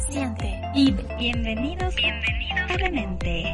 siente 0.00 0.60
y 0.74 0.92
bienvenidos, 1.18 1.94
bienvenidos 1.94 2.70
a 2.70 2.76
Demente. 2.76 3.52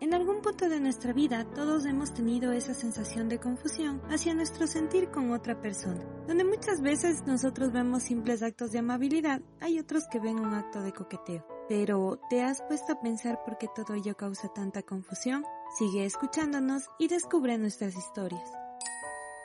En 0.00 0.14
algún 0.14 0.40
punto 0.40 0.68
de 0.68 0.80
nuestra 0.80 1.12
vida 1.12 1.44
todos 1.54 1.84
hemos 1.84 2.12
tenido 2.14 2.52
esa 2.52 2.74
sensación 2.74 3.28
de 3.28 3.38
confusión 3.38 4.00
hacia 4.08 4.34
nuestro 4.34 4.66
sentir 4.66 5.10
con 5.10 5.30
otra 5.32 5.60
persona, 5.60 6.04
donde 6.26 6.44
muchas 6.44 6.80
veces 6.80 7.24
nosotros 7.26 7.72
vemos 7.72 8.04
simples 8.04 8.42
actos 8.42 8.72
de 8.72 8.78
amabilidad, 8.78 9.40
hay 9.60 9.78
otros 9.78 10.04
que 10.10 10.18
ven 10.18 10.40
un 10.40 10.54
acto 10.54 10.82
de 10.82 10.92
coqueteo. 10.92 11.46
Pero, 11.68 12.18
¿te 12.28 12.42
has 12.42 12.62
puesto 12.62 12.94
a 12.94 13.00
pensar 13.00 13.44
por 13.44 13.56
qué 13.56 13.68
todo 13.72 13.94
ello 13.94 14.16
causa 14.16 14.48
tanta 14.48 14.82
confusión? 14.82 15.44
Sigue 15.78 16.04
escuchándonos 16.04 16.88
y 16.98 17.06
descubre 17.06 17.56
nuestras 17.58 17.94
historias. 17.96 18.50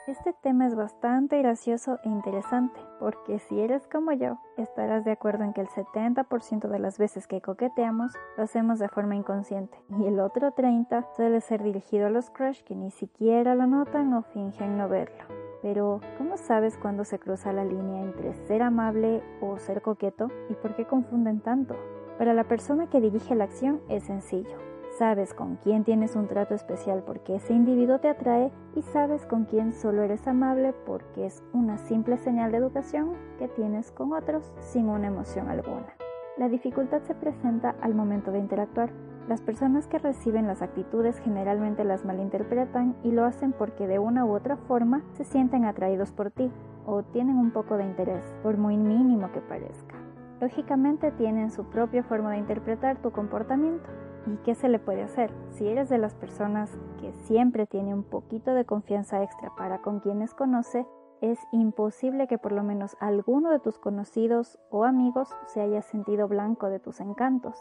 Este 0.06 0.32
tema 0.32 0.68
es 0.68 0.76
bastante 0.76 1.36
gracioso 1.38 1.98
e 2.04 2.08
interesante, 2.08 2.78
porque 3.00 3.40
si 3.40 3.60
eres 3.60 3.88
como 3.88 4.12
yo, 4.12 4.38
estarás 4.56 5.04
de 5.04 5.10
acuerdo 5.10 5.42
en 5.42 5.52
que 5.52 5.62
el 5.62 5.66
70% 5.66 6.68
de 6.68 6.78
las 6.78 6.96
veces 6.96 7.26
que 7.26 7.40
coqueteamos 7.40 8.12
lo 8.36 8.44
hacemos 8.44 8.78
de 8.78 8.88
forma 8.88 9.16
inconsciente, 9.16 9.76
y 9.98 10.06
el 10.06 10.20
otro 10.20 10.52
30% 10.52 11.08
suele 11.16 11.40
ser 11.40 11.64
dirigido 11.64 12.06
a 12.06 12.10
los 12.10 12.30
crush 12.30 12.62
que 12.62 12.76
ni 12.76 12.92
siquiera 12.92 13.56
lo 13.56 13.66
notan 13.66 14.14
o 14.14 14.22
fingen 14.22 14.78
no 14.78 14.88
verlo. 14.88 15.24
Pero, 15.60 16.00
¿cómo 16.18 16.36
sabes 16.36 16.76
cuándo 16.76 17.02
se 17.02 17.18
cruza 17.18 17.52
la 17.52 17.64
línea 17.64 18.02
entre 18.02 18.32
ser 18.46 18.62
amable 18.62 19.24
o 19.40 19.58
ser 19.58 19.82
coqueto? 19.82 20.28
¿Y 20.48 20.54
por 20.54 20.76
qué 20.76 20.84
confunden 20.84 21.40
tanto? 21.40 21.74
Para 22.16 22.32
la 22.32 22.44
persona 22.44 22.88
que 22.88 23.00
dirige 23.00 23.34
la 23.34 23.44
acción 23.44 23.80
es 23.88 24.04
sencillo 24.04 24.75
Sabes 24.98 25.34
con 25.34 25.56
quién 25.56 25.84
tienes 25.84 26.16
un 26.16 26.26
trato 26.26 26.54
especial 26.54 27.02
porque 27.04 27.36
ese 27.36 27.52
individuo 27.52 27.98
te 27.98 28.08
atrae 28.08 28.50
y 28.74 28.80
sabes 28.80 29.26
con 29.26 29.44
quién 29.44 29.74
solo 29.74 30.00
eres 30.00 30.26
amable 30.26 30.72
porque 30.86 31.26
es 31.26 31.42
una 31.52 31.76
simple 31.76 32.16
señal 32.16 32.50
de 32.50 32.56
educación 32.56 33.12
que 33.38 33.46
tienes 33.46 33.90
con 33.90 34.14
otros 34.14 34.50
sin 34.58 34.88
una 34.88 35.08
emoción 35.08 35.50
alguna. 35.50 35.94
La 36.38 36.48
dificultad 36.48 37.02
se 37.02 37.14
presenta 37.14 37.74
al 37.82 37.94
momento 37.94 38.32
de 38.32 38.38
interactuar. 38.38 38.88
Las 39.28 39.42
personas 39.42 39.86
que 39.86 39.98
reciben 39.98 40.46
las 40.46 40.62
actitudes 40.62 41.18
generalmente 41.18 41.84
las 41.84 42.06
malinterpretan 42.06 42.96
y 43.02 43.12
lo 43.12 43.26
hacen 43.26 43.52
porque 43.52 43.86
de 43.86 43.98
una 43.98 44.24
u 44.24 44.34
otra 44.34 44.56
forma 44.56 45.02
se 45.12 45.24
sienten 45.24 45.66
atraídos 45.66 46.10
por 46.10 46.30
ti 46.30 46.50
o 46.86 47.02
tienen 47.02 47.36
un 47.36 47.50
poco 47.50 47.76
de 47.76 47.84
interés, 47.84 48.24
por 48.42 48.56
muy 48.56 48.78
mínimo 48.78 49.30
que 49.30 49.42
parezca. 49.42 49.96
Lógicamente 50.40 51.10
tienen 51.12 51.50
su 51.50 51.64
propia 51.64 52.02
forma 52.02 52.30
de 52.30 52.38
interpretar 52.38 52.96
tu 53.02 53.10
comportamiento 53.10 53.90
¿Y 54.26 54.36
qué 54.38 54.56
se 54.56 54.68
le 54.68 54.80
puede 54.80 55.04
hacer? 55.04 55.30
Si 55.50 55.68
eres 55.68 55.88
de 55.88 55.98
las 55.98 56.14
personas 56.14 56.76
que 57.00 57.12
siempre 57.12 57.66
tiene 57.66 57.94
un 57.94 58.02
poquito 58.02 58.54
de 58.54 58.64
confianza 58.64 59.22
extra 59.22 59.54
para 59.56 59.78
con 59.78 60.00
quienes 60.00 60.34
conoce, 60.34 60.84
es 61.20 61.38
imposible 61.52 62.26
que 62.26 62.36
por 62.36 62.52
lo 62.52 62.62
menos 62.62 62.96
alguno 63.00 63.50
de 63.50 63.60
tus 63.60 63.78
conocidos 63.78 64.58
o 64.70 64.84
amigos 64.84 65.28
se 65.46 65.60
haya 65.60 65.80
sentido 65.80 66.26
blanco 66.26 66.68
de 66.68 66.80
tus 66.80 67.00
encantos. 67.00 67.56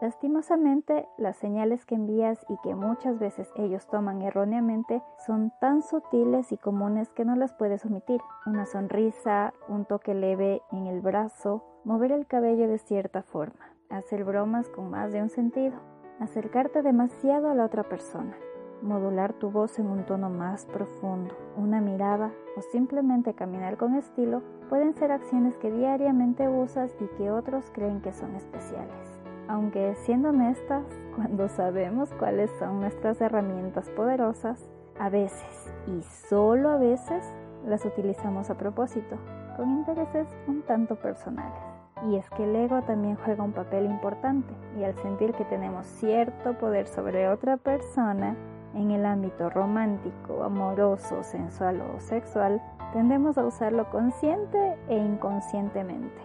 Lastimosamente, 0.00 1.08
las 1.18 1.36
señales 1.36 1.84
que 1.84 1.96
envías 1.96 2.44
y 2.48 2.56
que 2.62 2.74
muchas 2.74 3.18
veces 3.18 3.50
ellos 3.56 3.86
toman 3.88 4.22
erróneamente 4.22 5.02
son 5.26 5.52
tan 5.60 5.82
sutiles 5.82 6.52
y 6.52 6.56
comunes 6.56 7.10
que 7.10 7.24
no 7.24 7.34
las 7.34 7.52
puedes 7.52 7.84
omitir. 7.84 8.20
Una 8.46 8.64
sonrisa, 8.64 9.52
un 9.68 9.84
toque 9.84 10.14
leve 10.14 10.62
en 10.70 10.86
el 10.86 11.00
brazo, 11.00 11.64
mover 11.84 12.12
el 12.12 12.26
cabello 12.26 12.68
de 12.68 12.78
cierta 12.78 13.22
forma, 13.22 13.72
hacer 13.90 14.24
bromas 14.24 14.68
con 14.68 14.88
más 14.88 15.12
de 15.12 15.20
un 15.20 15.30
sentido 15.30 15.97
acercarte 16.20 16.82
demasiado 16.82 17.50
a 17.50 17.54
la 17.54 17.64
otra 17.64 17.84
persona, 17.84 18.34
modular 18.82 19.32
tu 19.32 19.50
voz 19.50 19.78
en 19.78 19.86
un 19.86 20.04
tono 20.04 20.30
más 20.30 20.66
profundo, 20.66 21.34
una 21.56 21.80
mirada 21.80 22.32
o 22.56 22.62
simplemente 22.62 23.34
caminar 23.34 23.76
con 23.76 23.94
estilo 23.94 24.42
pueden 24.68 24.94
ser 24.94 25.12
acciones 25.12 25.56
que 25.56 25.70
diariamente 25.70 26.48
usas 26.48 26.90
y 27.00 27.06
que 27.16 27.30
otros 27.30 27.70
creen 27.72 28.00
que 28.00 28.12
son 28.12 28.34
especiales. 28.34 29.18
Aunque 29.48 29.94
siendo 29.96 30.28
honestas, 30.30 30.84
cuando 31.16 31.48
sabemos 31.48 32.12
cuáles 32.18 32.50
son 32.58 32.80
nuestras 32.80 33.20
herramientas 33.20 33.88
poderosas, 33.90 34.68
a 34.98 35.08
veces 35.10 35.72
y 35.86 36.02
solo 36.28 36.70
a 36.70 36.76
veces 36.76 37.24
las 37.66 37.84
utilizamos 37.84 38.50
a 38.50 38.56
propósito, 38.56 39.16
con 39.56 39.70
intereses 39.70 40.26
un 40.46 40.62
tanto 40.62 40.96
personales. 40.96 41.87
Y 42.06 42.16
es 42.16 42.28
que 42.30 42.44
el 42.44 42.54
ego 42.54 42.82
también 42.82 43.16
juega 43.16 43.42
un 43.42 43.52
papel 43.52 43.86
importante 43.86 44.54
y 44.78 44.84
al 44.84 44.94
sentir 45.02 45.32
que 45.32 45.44
tenemos 45.44 45.86
cierto 45.86 46.56
poder 46.56 46.86
sobre 46.86 47.28
otra 47.28 47.56
persona 47.56 48.36
en 48.74 48.90
el 48.90 49.04
ámbito 49.04 49.50
romántico, 49.50 50.44
amoroso, 50.44 51.22
sensual 51.24 51.80
o 51.80 52.00
sexual, 52.00 52.62
tendemos 52.92 53.36
a 53.36 53.46
usarlo 53.46 53.90
consciente 53.90 54.76
e 54.88 54.96
inconscientemente. 54.96 56.22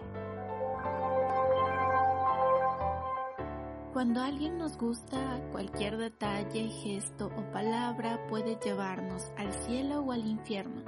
Cuando 3.92 4.20
alguien 4.20 4.58
nos 4.58 4.76
gusta, 4.76 5.16
cualquier 5.52 5.96
detalle, 5.96 6.68
gesto 6.68 7.30
o 7.36 7.52
palabra 7.52 8.18
puede 8.28 8.56
llevarnos 8.56 9.32
al 9.38 9.52
cielo 9.52 10.00
o 10.00 10.12
al 10.12 10.26
infierno. 10.26 10.82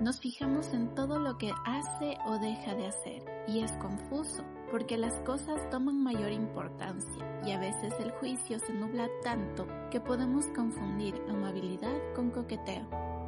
Nos 0.00 0.20
fijamos 0.20 0.72
en 0.74 0.92
todo 0.94 1.18
lo 1.20 1.38
que 1.38 1.52
hace 1.64 2.18
o 2.26 2.38
deja 2.38 2.74
de 2.74 2.88
hacer 2.88 3.31
y 3.46 3.60
es 3.60 3.72
confuso 3.72 4.44
porque 4.70 4.96
las 4.96 5.14
cosas 5.20 5.68
toman 5.70 6.02
mayor 6.02 6.32
importancia 6.32 7.42
y 7.44 7.52
a 7.52 7.58
veces 7.58 7.92
el 8.00 8.10
juicio 8.12 8.58
se 8.58 8.72
nubla 8.72 9.08
tanto 9.22 9.66
que 9.90 10.00
podemos 10.00 10.46
confundir 10.48 11.14
amabilidad 11.28 11.96
con 12.14 12.30
coqueteo. 12.30 12.86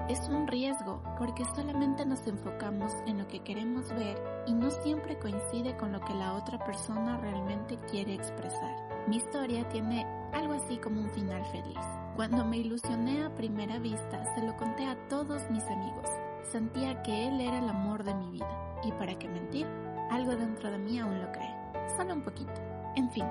Es 0.09 0.21
un 0.29 0.47
riesgo 0.47 1.03
porque 1.19 1.45
solamente 1.55 2.05
nos 2.05 2.27
enfocamos 2.27 2.93
en 3.07 3.19
lo 3.19 3.27
que 3.29 3.43
queremos 3.43 3.89
ver 3.91 4.19
y 4.47 4.53
no 4.53 4.71
siempre 4.71 5.19
coincide 5.19 5.77
con 5.77 5.93
lo 5.93 6.01
que 6.01 6.15
la 6.15 6.35
otra 6.35 6.59
persona 6.65 7.19
realmente 7.19 7.79
quiere 7.91 8.15
expresar. 8.15 9.07
Mi 9.09 9.17
historia 9.17 9.69
tiene 9.69 10.07
algo 10.33 10.55
así 10.55 10.79
como 10.79 11.01
un 11.01 11.11
final 11.11 11.45
feliz. 11.47 11.81
Cuando 12.17 12.45
me 12.45 12.59
ilusioné 12.59 13.25
a 13.25 13.35
primera 13.35 13.79
vista, 13.79 14.25
se 14.35 14.43
lo 14.43 14.57
conté 14.57 14.87
a 14.87 14.97
todos 15.09 15.51
mis 15.51 15.65
amigos 15.65 16.09
Sentía 16.55 17.03
que 17.03 17.27
él 17.27 17.41
era 17.41 17.59
el 17.59 17.69
amor 17.69 18.05
de 18.05 18.15
mi 18.15 18.31
vida. 18.31 18.79
¿Y 18.85 18.93
para 18.93 19.19
qué 19.19 19.29
mentir? 19.29 19.67
Algo 20.11 20.37
dentro 20.37 20.71
de 20.71 20.79
mí 20.79 20.99
aún 20.99 21.21
lo 21.21 21.31
cree. 21.33 21.55
Solo 21.97 22.15
un 22.15 22.23
poquito. 22.23 22.53
En 22.97 23.11
fin, 23.11 23.27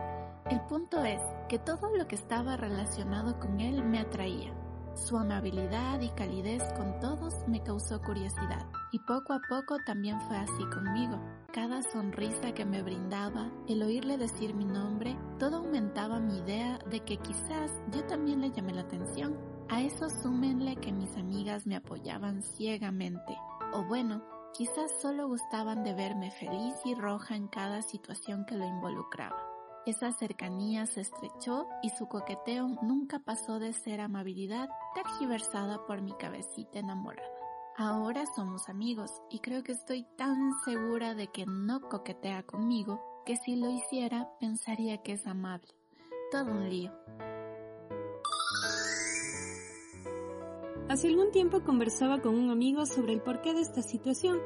el 0.50 0.60
punto 0.62 1.04
es 1.04 1.22
que 1.48 1.60
todo 1.60 1.96
lo 1.96 2.08
que 2.08 2.16
estaba 2.16 2.58
relacionado 2.58 3.40
con 3.40 3.60
él 3.60 3.84
me 3.84 4.00
atraía. 4.00 4.54
Su 4.96 5.18
amabilidad 5.18 6.00
y 6.02 6.10
calidez 6.10 6.62
con 6.74 7.00
todos 7.00 7.34
me 7.48 7.64
causó 7.64 8.00
curiosidad. 8.02 8.66
Y 8.92 9.00
poco 9.00 9.34
a 9.34 9.42
poco 9.50 9.78
también 9.86 10.22
fue 10.22 10.38
así 10.38 10.64
conmigo. 10.72 11.20
Cada 11.52 11.82
sonrisa 11.82 12.54
que 12.54 12.66
me 12.66 12.84
brindaba, 12.84 13.50
el 13.68 13.82
oírle 13.82 14.18
decir 14.18 14.54
mi 14.54 14.66
nombre, 14.66 15.18
todo 15.40 15.58
aumentaba 15.58 16.20
mi 16.20 16.38
idea 16.40 16.78
de 16.92 17.00
que 17.00 17.18
quizás 17.18 17.72
yo 17.92 18.04
también 18.06 18.42
le 18.42 18.52
llamé 18.52 18.74
la 18.74 18.82
atención 18.82 19.36
a 19.70 19.82
eso 19.82 20.10
súmenle 20.10 20.76
que 20.76 20.92
mis 20.92 21.16
amigas 21.18 21.66
me 21.66 21.76
apoyaban 21.76 22.44
ciegamente, 22.44 23.36
o 23.74 23.84
bueno, 23.86 24.22
quizás 24.54 24.92
solo 25.02 25.28
gustaban 25.28 25.84
de 25.84 25.94
verme 25.94 26.32
feliz 26.32 26.76
y 26.86 26.96
roja 26.96 27.36
en 27.36 27.48
cada 27.48 27.82
situación 27.82 28.46
que 28.46 28.56
lo 28.56 28.66
involucraba. 28.66 29.38
Esa 29.86 30.12
cercanía 30.14 30.86
se 30.86 31.02
estrechó 31.02 31.68
y 31.82 31.90
su 31.90 32.08
coqueteo 32.08 32.68
nunca 32.82 33.20
pasó 33.20 33.60
de 33.60 33.74
ser 33.74 34.00
amabilidad 34.00 34.70
tergiversada 34.96 35.86
por 35.86 36.02
mi 36.02 36.14
cabecita 36.14 36.80
enamorada. 36.80 37.28
Ahora 37.76 38.26
somos 38.36 38.70
amigos 38.70 39.12
y 39.30 39.40
creo 39.40 39.64
que 39.64 39.72
estoy 39.74 40.06
tan 40.16 40.54
segura 40.64 41.16
de 41.16 41.28
que 41.28 41.46
no 41.46 41.82
coquetea 41.82 42.44
conmigo 42.44 43.02
que 43.26 43.36
si 43.36 43.56
lo 43.56 43.70
hiciera 43.70 44.30
pensaría 44.40 45.02
que 45.02 45.14
es 45.14 45.28
amable. 45.28 45.74
Todo 46.32 46.52
un 46.52 46.70
lío. 46.70 46.94
Hace 50.94 51.08
algún 51.08 51.32
tiempo 51.32 51.64
conversaba 51.64 52.22
con 52.22 52.36
un 52.36 52.52
amigo 52.52 52.86
sobre 52.86 53.14
el 53.14 53.22
porqué 53.22 53.56
de 53.56 53.62
esta 53.62 53.82
situación, 53.82 54.38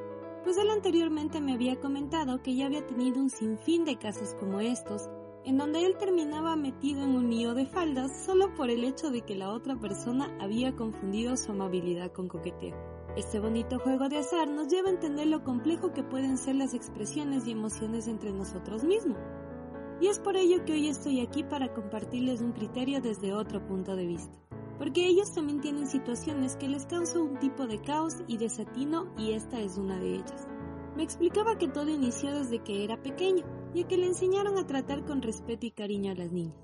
pues 0.46 0.58
él 0.58 0.70
anteriormente 0.70 1.42
me 1.42 1.52
había 1.52 1.76
comentado 1.76 2.42
que 2.42 2.56
ya 2.56 2.68
había 2.68 2.88
tenido 2.88 3.20
un 3.20 3.30
sinfín 3.30 3.84
de 3.84 3.98
casos 3.98 4.34
como 4.40 4.62
estos, 4.62 5.10
en 5.44 5.58
donde 5.58 5.86
él 5.86 5.98
terminaba 5.98 6.56
metido 6.56 7.04
en 7.04 7.16
un 7.16 7.30
lío 7.30 7.54
de 7.54 7.66
faldas 7.66 8.24
solo 8.24 8.54
por 8.56 8.70
el 8.70 8.86
hecho 8.86 9.12
de 9.12 9.24
que 9.24 9.36
la 9.36 9.50
otra 9.52 9.76
persona 9.76 10.34
había 10.40 10.74
confundido 10.74 11.36
su 11.36 11.52
amabilidad 11.52 12.14
con 12.14 12.30
coqueteo. 12.30 12.78
Este 13.18 13.42
bonito 13.42 13.80
juego 13.80 14.08
de 14.08 14.20
azar 14.20 14.48
nos 14.48 14.70
lleva 14.70 14.88
a 14.88 14.94
entender 14.94 15.28
lo 15.28 15.44
complejo 15.44 15.92
que 15.92 16.04
pueden 16.04 16.38
ser 16.38 16.56
las 16.56 16.74
expresiones 16.74 17.46
y 17.46 17.52
emociones 17.52 18.08
entre 18.08 18.32
nosotros 18.32 18.86
mismos. 18.86 19.20
Y 20.00 20.08
es 20.08 20.18
por 20.20 20.38
ello 20.38 20.64
que 20.64 20.72
hoy 20.72 20.88
estoy 20.88 21.20
aquí 21.20 21.44
para 21.44 21.74
compartirles 21.74 22.40
un 22.40 22.54
criterio 22.54 23.02
desde 23.02 23.34
otro 23.34 23.68
punto 23.68 23.98
de 23.98 24.08
vista 24.08 24.47
porque 24.78 25.06
ellos 25.06 25.34
también 25.34 25.62
tienen 25.62 25.88
situaciones 25.88 26.56
que 26.56 26.68
les 26.68 26.86
causan 26.86 27.22
un 27.22 27.40
tipo 27.40 27.68
de 27.68 27.82
caos 27.82 28.16
y 28.28 28.38
desatino 28.38 29.08
y 29.18 29.32
esta 29.32 29.60
es 29.60 29.78
una 29.78 29.98
de 30.00 30.16
ellas. 30.16 30.48
Me 30.96 31.04
explicaba 31.04 31.58
que 31.58 31.68
todo 31.68 31.90
inició 31.90 32.34
desde 32.34 32.64
que 32.64 32.84
era 32.84 33.02
pequeño, 33.02 33.46
y 33.74 33.84
que 33.84 33.98
le 33.98 34.08
enseñaron 34.08 34.58
a 34.58 34.66
tratar 34.66 35.06
con 35.06 35.22
respeto 35.22 35.66
y 35.66 35.72
cariño 35.72 36.12
a 36.12 36.16
las 36.16 36.32
niñas. 36.32 36.58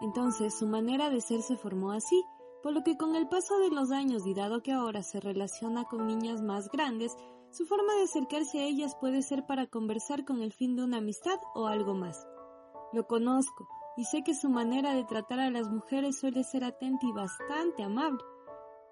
Entonces 0.00 0.56
su 0.56 0.66
manera 0.66 1.10
de 1.10 1.20
ser 1.20 1.42
se 1.42 1.56
formó 1.56 1.92
así, 1.92 2.24
por 2.62 2.72
lo 2.72 2.82
que 2.82 2.96
con 2.96 3.16
el 3.16 3.28
paso 3.28 3.58
de 3.58 3.70
los 3.70 3.90
años 3.90 4.26
y 4.26 4.34
dado 4.34 4.62
que 4.62 4.72
ahora 4.72 5.02
se 5.02 5.20
relaciona 5.20 5.84
con 5.84 6.06
niñas 6.06 6.42
más 6.42 6.70
grandes, 6.70 7.16
Su 7.52 7.66
forma 7.66 7.92
de 7.96 8.04
acercarse 8.04 8.60
a 8.60 8.64
ellas 8.64 8.94
puede 9.00 9.22
ser 9.22 9.44
para 9.44 9.66
conversar 9.66 10.24
con 10.24 10.40
el 10.40 10.52
fin 10.52 10.76
de 10.76 10.84
una 10.84 10.98
amistad 10.98 11.40
o 11.52 11.66
algo 11.66 11.94
más. 11.94 12.24
Lo 12.92 13.08
conozco 13.08 13.66
y 13.96 14.04
sé 14.04 14.22
que 14.22 14.34
su 14.34 14.48
manera 14.48 14.94
de 14.94 15.04
tratar 15.04 15.40
a 15.40 15.50
las 15.50 15.68
mujeres 15.68 16.18
suele 16.18 16.44
ser 16.44 16.64
atenta 16.64 17.06
y 17.06 17.12
bastante 17.12 17.82
amable. 17.82 18.22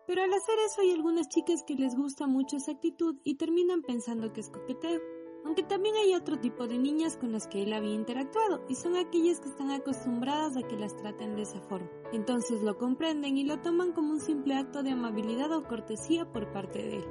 Pero 0.07 0.23
al 0.23 0.33
hacer 0.33 0.59
eso 0.67 0.81
hay 0.81 0.93
algunas 0.93 1.29
chicas 1.29 1.63
que 1.67 1.75
les 1.75 1.95
gusta 1.95 2.27
mucho 2.27 2.57
esa 2.57 2.73
actitud 2.73 3.17
y 3.25 3.35
terminan 3.37 3.83
pensando 3.83 4.33
que 4.33 4.41
es 4.41 4.49
coqueteo. 4.49 5.01
Aunque 5.45 5.63
también 5.63 5.95
hay 5.97 6.15
otro 6.15 6.39
tipo 6.39 6.67
de 6.67 6.79
niñas 6.79 7.17
con 7.17 7.33
las 7.33 7.47
que 7.47 7.63
él 7.63 7.73
había 7.73 7.95
interactuado 7.95 8.65
y 8.69 8.75
son 8.75 8.97
aquellas 8.97 9.41
que 9.41 9.49
están 9.49 9.71
acostumbradas 9.71 10.57
a 10.57 10.63
que 10.63 10.77
las 10.77 10.97
traten 10.97 11.37
de 11.37 11.43
esa 11.43 11.61
forma. 11.61 11.89
Entonces 12.13 12.63
lo 12.63 12.77
comprenden 12.77 13.37
y 13.39 13.45
lo 13.45 13.61
toman 13.61 13.93
como 13.93 14.13
un 14.13 14.21
simple 14.21 14.55
acto 14.55 14.83
de 14.83 14.91
amabilidad 14.91 15.53
o 15.53 15.65
cortesía 15.65 16.31
por 16.33 16.53
parte 16.53 16.83
de 16.83 16.97
él. 16.97 17.05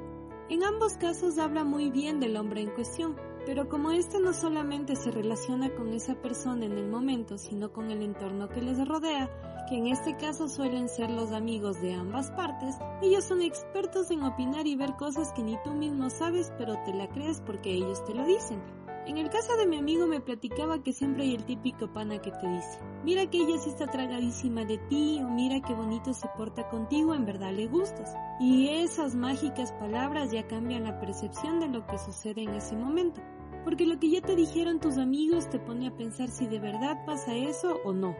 En 0.50 0.64
ambos 0.64 0.96
casos 0.96 1.38
habla 1.38 1.64
muy 1.64 1.90
bien 1.90 2.20
del 2.20 2.36
hombre 2.36 2.62
en 2.62 2.70
cuestión, 2.70 3.16
pero 3.48 3.66
como 3.66 3.92
éste 3.92 4.20
no 4.20 4.34
solamente 4.34 4.94
se 4.94 5.10
relaciona 5.10 5.74
con 5.74 5.94
esa 5.94 6.14
persona 6.16 6.66
en 6.66 6.72
el 6.72 6.86
momento, 6.86 7.38
sino 7.38 7.72
con 7.72 7.90
el 7.90 8.02
entorno 8.02 8.50
que 8.50 8.60
les 8.60 8.86
rodea, 8.86 9.30
que 9.70 9.78
en 9.78 9.86
este 9.86 10.18
caso 10.18 10.50
suelen 10.50 10.90
ser 10.90 11.10
los 11.10 11.32
amigos 11.32 11.80
de 11.80 11.94
ambas 11.94 12.30
partes, 12.32 12.76
ellos 13.00 13.24
son 13.24 13.40
expertos 13.40 14.10
en 14.10 14.22
opinar 14.22 14.66
y 14.66 14.76
ver 14.76 14.96
cosas 14.96 15.32
que 15.32 15.42
ni 15.42 15.56
tú 15.64 15.70
mismo 15.70 16.10
sabes, 16.10 16.52
pero 16.58 16.74
te 16.84 16.92
la 16.92 17.08
crees 17.08 17.40
porque 17.40 17.72
ellos 17.72 18.04
te 18.04 18.12
lo 18.12 18.26
dicen. 18.26 18.60
En 19.06 19.16
el 19.16 19.30
caso 19.30 19.56
de 19.56 19.66
mi 19.66 19.78
amigo 19.78 20.06
me 20.06 20.20
platicaba 20.20 20.82
que 20.82 20.92
siempre 20.92 21.22
hay 21.22 21.34
el 21.34 21.46
típico 21.46 21.90
pana 21.90 22.20
que 22.20 22.30
te 22.30 22.46
dice, 22.46 22.78
mira 23.02 23.30
que 23.30 23.38
ella 23.38 23.56
sí 23.56 23.70
está 23.70 23.86
tragadísima 23.86 24.66
de 24.66 24.76
ti 24.76 25.22
o 25.22 25.28
mira 25.30 25.62
qué 25.66 25.72
bonito 25.72 26.12
se 26.12 26.28
porta 26.36 26.68
contigo, 26.68 27.14
en 27.14 27.24
verdad 27.24 27.54
le 27.54 27.66
gustas. 27.66 28.14
Y 28.40 28.68
esas 28.68 29.14
mágicas 29.14 29.72
palabras 29.72 30.32
ya 30.32 30.46
cambian 30.46 30.84
la 30.84 31.00
percepción 31.00 31.60
de 31.60 31.68
lo 31.68 31.86
que 31.86 31.96
sucede 31.96 32.42
en 32.42 32.50
ese 32.50 32.76
momento. 32.76 33.22
Porque 33.64 33.86
lo 33.86 33.98
que 33.98 34.10
ya 34.10 34.20
te 34.20 34.36
dijeron 34.36 34.80
tus 34.80 34.98
amigos 34.98 35.48
te 35.50 35.58
pone 35.58 35.88
a 35.88 35.96
pensar 35.96 36.28
si 36.28 36.46
de 36.46 36.58
verdad 36.58 37.04
pasa 37.04 37.34
eso 37.34 37.78
o 37.84 37.92
no. 37.92 38.16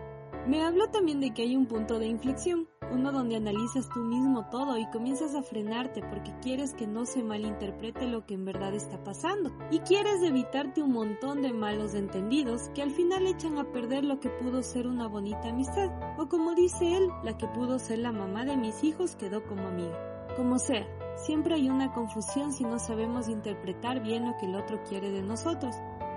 Me 0.47 0.65
habló 0.65 0.89
también 0.89 1.21
de 1.21 1.33
que 1.35 1.43
hay 1.43 1.57
un 1.57 1.67
punto 1.67 1.99
de 1.99 2.07
inflexión, 2.07 2.69
uno 2.91 3.13
donde 3.13 3.37
analizas 3.37 3.89
tú 3.91 4.01
mismo 4.01 4.49
todo 4.51 4.79
y 4.79 4.87
comienzas 4.91 5.35
a 5.35 5.43
frenarte 5.43 6.03
porque 6.03 6.33
quieres 6.41 6.73
que 6.73 6.87
no 6.87 7.05
se 7.05 7.23
malinterprete 7.23 8.07
lo 8.07 8.25
que 8.25 8.35
en 8.35 8.47
verdad 8.47 8.75
está 8.75 9.03
pasando 9.05 9.53
y 9.71 9.81
quieres 9.81 10.23
evitarte 10.23 10.83
un 10.83 10.93
montón 10.93 11.43
de 11.43 11.53
malos 11.53 11.95
entendidos 11.95 12.71
que 12.75 12.83
al 12.83 12.93
final 12.93 13.27
echan 13.27 13.59
a 13.59 13.71
perder 13.73 14.05
lo 14.05 14.21
que 14.21 14.31
pudo 14.31 14.63
ser 14.63 14.87
una 14.87 15.07
bonita 15.07 15.51
amistad 15.51 15.91
o 16.19 16.29
como 16.29 16.55
dice 16.55 16.97
él, 16.97 17.09
la 17.25 17.37
que 17.37 17.47
pudo 17.49 17.79
ser 17.79 17.99
la 17.99 18.13
mamá 18.13 18.45
de 18.45 18.57
mis 18.57 18.83
hijos 18.85 19.17
quedó 19.17 19.45
como 19.45 19.69
amiga. 19.69 20.27
Como 20.37 20.59
sea, 20.59 20.87
siempre 21.27 21.55
hay 21.55 21.69
una 21.69 21.93
confusión 21.93 22.53
si 22.53 22.65
no 22.65 22.79
sabemos 22.79 23.29
interpretar 23.29 24.03
bien 24.03 24.27
lo 24.27 24.37
que 24.39 24.47
el 24.47 24.55
otro 24.55 24.83
quiere 24.85 25.11
de 25.11 25.23
nosotros 25.23 25.75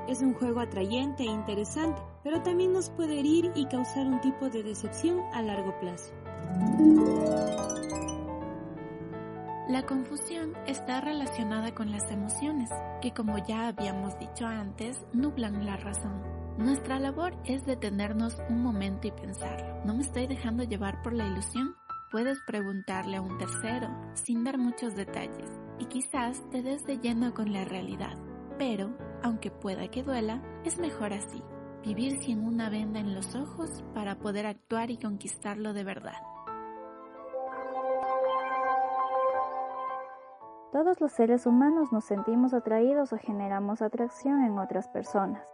es 0.07 0.21
un 0.21 0.33
juego 0.33 0.59
atrayente 0.59 1.24
e 1.24 1.27
interesante, 1.27 2.01
pero 2.24 2.42
también 2.42 2.74
nos 2.74 2.89
puede 2.89 3.19
herir 3.19 3.51
y 3.56 3.65
causar 3.65 4.07
un 4.07 4.19
tipo 4.21 4.50
de 4.50 4.63
decepción 4.63 5.21
a 5.33 5.42
largo 5.42 5.77
plazo. 5.80 6.13
La 9.69 9.86
confusión 9.86 10.53
está 10.68 11.00
relacionada 11.00 11.74
con 11.74 11.92
las 11.92 12.12
emociones, 12.12 12.69
que 13.01 13.13
como 13.13 13.38
ya 13.38 13.68
habíamos 13.68 14.18
dicho 14.19 14.45
antes, 14.45 15.06
nublan 15.13 15.65
la 15.65 15.77
razón. 15.77 16.21
Nuestra 16.57 17.00
labor 17.00 17.33
es 17.45 17.65
detenernos 17.65 18.38
un 18.50 18.62
momento 18.62 19.07
y 19.07 19.12
pensar, 19.12 19.81
¿no 19.86 19.94
me 19.94 20.01
estoy 20.01 20.27
dejando 20.27 20.63
llevar 20.63 21.01
por 21.01 21.13
la 21.13 21.25
ilusión? 21.25 21.75
Puedes 22.11 22.41
preguntarle 22.41 23.15
a 23.15 23.21
un 23.21 23.37
tercero, 23.37 23.87
sin 24.15 24.43
dar 24.43 24.57
muchos 24.57 24.95
detalles, 24.95 25.49
y 25.79 25.85
quizás 25.85 26.41
te 26.49 26.61
des 26.61 26.83
de 26.83 26.97
lleno 26.97 27.33
con 27.33 27.53
la 27.53 27.63
realidad. 27.63 28.17
Pero 28.57 28.89
aunque 29.23 29.49
pueda 29.49 29.87
que 29.87 30.03
duela, 30.03 30.41
es 30.65 30.77
mejor 30.77 31.13
así, 31.13 31.41
vivir 31.85 32.21
sin 32.21 32.43
una 32.43 32.69
venda 32.69 32.99
en 32.99 33.15
los 33.15 33.33
ojos 33.33 33.81
para 33.93 34.19
poder 34.19 34.45
actuar 34.45 34.91
y 34.91 34.97
conquistarlo 34.97 35.71
de 35.71 35.85
verdad. 35.85 36.21
Todos 40.73 40.99
los 40.99 41.13
seres 41.13 41.45
humanos 41.45 41.93
nos 41.93 42.03
sentimos 42.03 42.53
atraídos 42.53 43.13
o 43.13 43.17
generamos 43.17 43.81
atracción 43.81 44.43
en 44.43 44.59
otras 44.59 44.89
personas. 44.89 45.47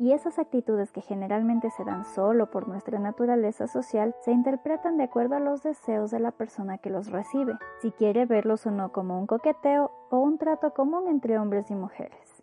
Y 0.00 0.12
esas 0.12 0.38
actitudes 0.38 0.92
que 0.92 1.02
generalmente 1.02 1.68
se 1.76 1.84
dan 1.84 2.06
solo 2.06 2.50
por 2.50 2.66
nuestra 2.66 2.98
naturaleza 2.98 3.66
social 3.66 4.16
se 4.24 4.32
interpretan 4.32 4.96
de 4.96 5.04
acuerdo 5.04 5.34
a 5.36 5.40
los 5.40 5.62
deseos 5.62 6.10
de 6.10 6.20
la 6.20 6.30
persona 6.30 6.78
que 6.78 6.88
los 6.88 7.10
recibe, 7.10 7.52
si 7.82 7.90
quiere 7.90 8.24
verlos 8.24 8.64
o 8.64 8.70
no 8.70 8.92
como 8.92 9.20
un 9.20 9.26
coqueteo 9.26 9.92
o 10.08 10.18
un 10.20 10.38
trato 10.38 10.72
común 10.72 11.06
entre 11.08 11.38
hombres 11.38 11.70
y 11.70 11.74
mujeres. 11.74 12.42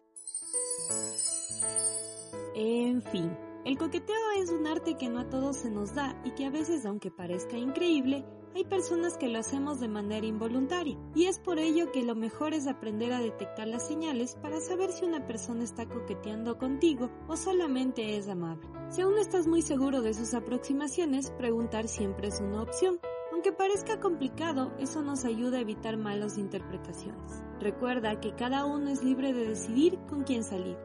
En 2.53 3.01
fin, 3.01 3.35
el 3.65 3.75
coqueteo 3.75 4.15
es 4.37 4.51
un 4.51 4.67
arte 4.67 4.93
que 4.93 5.09
no 5.09 5.17
a 5.17 5.27
todos 5.27 5.57
se 5.57 5.71
nos 5.71 5.95
da 5.95 6.15
y 6.23 6.35
que 6.35 6.45
a 6.45 6.51
veces, 6.51 6.85
aunque 6.85 7.09
parezca 7.09 7.57
increíble, 7.57 8.23
hay 8.55 8.65
personas 8.65 9.17
que 9.17 9.27
lo 9.27 9.39
hacemos 9.39 9.79
de 9.79 9.87
manera 9.87 10.25
involuntaria, 10.25 10.97
y 11.15 11.25
es 11.25 11.39
por 11.39 11.59
ello 11.59 11.91
que 11.91 12.03
lo 12.03 12.15
mejor 12.15 12.53
es 12.53 12.67
aprender 12.67 13.13
a 13.13 13.19
detectar 13.19 13.67
las 13.67 13.87
señales 13.87 14.35
para 14.41 14.59
saber 14.59 14.91
si 14.91 15.05
una 15.05 15.25
persona 15.25 15.63
está 15.63 15.87
coqueteando 15.87 16.57
contigo 16.57 17.09
o 17.27 17.37
solamente 17.37 18.17
es 18.17 18.27
amable. 18.27 18.67
Si 18.89 19.01
aún 19.01 19.17
estás 19.17 19.47
muy 19.47 19.61
seguro 19.61 20.01
de 20.01 20.13
sus 20.13 20.33
aproximaciones, 20.33 21.31
preguntar 21.31 21.87
siempre 21.87 22.29
es 22.29 22.39
una 22.39 22.61
opción. 22.61 22.99
Aunque 23.31 23.51
parezca 23.51 23.99
complicado, 23.99 24.71
eso 24.79 25.01
nos 25.03 25.23
ayuda 25.25 25.57
a 25.57 25.61
evitar 25.61 25.97
malas 25.97 26.37
interpretaciones. 26.37 27.43
Recuerda 27.59 28.19
que 28.19 28.33
cada 28.33 28.65
uno 28.65 28.89
es 28.89 29.03
libre 29.03 29.33
de 29.33 29.49
decidir 29.49 29.99
con 30.09 30.23
quién 30.23 30.43
salir. 30.43 30.77